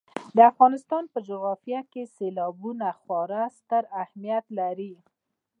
[0.35, 4.93] د افغانستان په جغرافیه کې سیلابونه خورا ستر اهمیت لري.